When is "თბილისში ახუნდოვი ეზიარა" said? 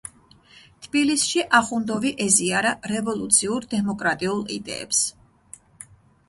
0.85-2.71